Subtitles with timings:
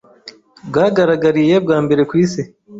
[0.67, 2.41] bwagaragariye bwa mbere ku isi